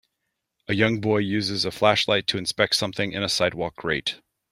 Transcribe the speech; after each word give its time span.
A 0.67 0.73
young 0.73 0.99
boy 0.99 1.19
uses 1.19 1.63
a 1.63 1.69
flashlight 1.69 2.25
to 2.25 2.39
inspect 2.39 2.75
something 2.75 3.11
in 3.11 3.21
a 3.21 3.29
sidewalk 3.29 3.75
grate. 3.75 4.19